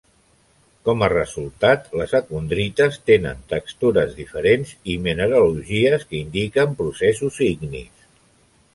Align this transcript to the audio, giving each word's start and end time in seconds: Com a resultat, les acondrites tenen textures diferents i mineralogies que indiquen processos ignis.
Com 0.87 1.03
a 1.07 1.09
resultat, 1.11 1.85
les 2.01 2.15
acondrites 2.21 2.97
tenen 3.11 3.45
textures 3.53 4.17
diferents 4.23 4.75
i 4.95 4.99
mineralogies 5.09 6.11
que 6.11 6.23
indiquen 6.25 6.77
processos 6.85 7.43
ignis. 7.55 8.11